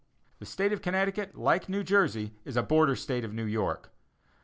The 0.39 0.47
State 0.47 0.73
of 0.73 0.81
Connecticut, 0.81 1.35
like 1.35 1.69
New 1.69 1.83
Jersey, 1.83 2.33
is 2.43 2.57
a 2.57 2.63
border 2.63 2.95
State 2.95 3.23
of 3.23 3.35
New 3.35 3.45
York. 3.45 3.91